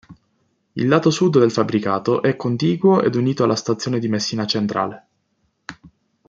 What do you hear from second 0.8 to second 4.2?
lato sud del fabbricato è contiguo ed unito alla stazione di